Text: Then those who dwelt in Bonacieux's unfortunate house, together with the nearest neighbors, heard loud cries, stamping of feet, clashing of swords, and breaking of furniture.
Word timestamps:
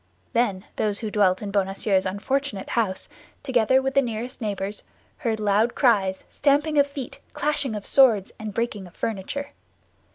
Then 0.33 0.65
those 0.77 0.97
who 1.01 1.11
dwelt 1.11 1.43
in 1.43 1.51
Bonacieux's 1.51 2.07
unfortunate 2.07 2.69
house, 2.69 3.07
together 3.43 3.83
with 3.83 3.93
the 3.93 4.01
nearest 4.01 4.41
neighbors, 4.41 4.81
heard 5.17 5.39
loud 5.39 5.75
cries, 5.75 6.23
stamping 6.27 6.79
of 6.79 6.87
feet, 6.87 7.19
clashing 7.33 7.75
of 7.75 7.85
swords, 7.85 8.31
and 8.39 8.51
breaking 8.51 8.87
of 8.87 8.95
furniture. 8.95 9.49